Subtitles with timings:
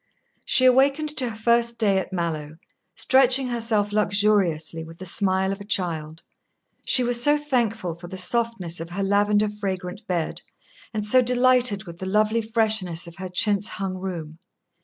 [0.47, 2.57] She awakened to her first day at Mallowe,
[2.95, 6.23] stretching herself luxuriously, with the smile of a child.
[6.83, 10.41] She was so thankful for the softness of her lavender fragrant bed,
[10.91, 14.39] and so delighted with the lovely freshness of her chintz hung room.